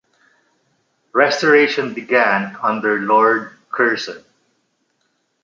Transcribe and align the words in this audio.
Restoration 1.13 1.93
began 1.93 2.57
under 2.63 3.01
Lord 3.01 3.51
Curzon. 3.69 4.25